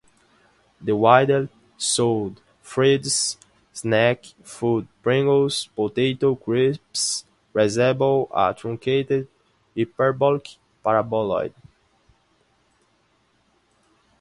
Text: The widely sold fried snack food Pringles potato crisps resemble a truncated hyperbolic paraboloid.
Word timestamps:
The 0.81 0.95
widely 0.95 1.47
sold 1.77 2.41
fried 2.63 3.05
snack 3.05 4.25
food 4.41 4.87
Pringles 5.03 5.67
potato 5.75 6.33
crisps 6.33 7.23
resemble 7.53 8.27
a 8.33 8.51
truncated 8.51 9.27
hyperbolic 9.77 10.55
paraboloid. 10.83 11.53